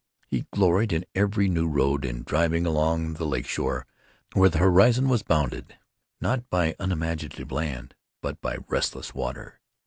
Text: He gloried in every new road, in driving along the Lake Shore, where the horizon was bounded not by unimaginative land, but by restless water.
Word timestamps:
He 0.29 0.47
gloried 0.51 0.91
in 0.93 1.05
every 1.13 1.47
new 1.47 1.67
road, 1.69 2.05
in 2.05 2.23
driving 2.23 2.65
along 2.65 3.13
the 3.13 3.23
Lake 3.23 3.45
Shore, 3.45 3.85
where 4.33 4.49
the 4.49 4.57
horizon 4.57 5.07
was 5.09 5.21
bounded 5.21 5.75
not 6.19 6.49
by 6.49 6.75
unimaginative 6.79 7.51
land, 7.51 7.93
but 8.19 8.41
by 8.41 8.57
restless 8.67 9.13
water. 9.13 9.59